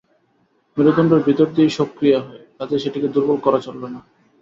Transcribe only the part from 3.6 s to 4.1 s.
চলবে না।